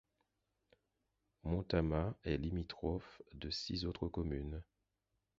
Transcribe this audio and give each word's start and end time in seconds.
Montamat 1.43 2.15
est 2.23 2.37
limitrophe 2.37 3.21
de 3.35 3.51
six 3.51 3.85
autres 3.85 4.07
communes. 4.07 4.63